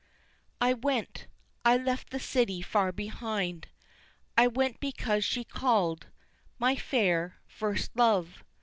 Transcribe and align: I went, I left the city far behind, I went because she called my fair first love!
I 0.59 0.73
went, 0.73 1.27
I 1.63 1.77
left 1.77 2.09
the 2.09 2.19
city 2.19 2.63
far 2.63 2.91
behind, 2.91 3.67
I 4.35 4.47
went 4.47 4.79
because 4.79 5.23
she 5.23 5.43
called 5.43 6.07
my 6.57 6.75
fair 6.75 7.37
first 7.45 7.95
love! 7.95 8.43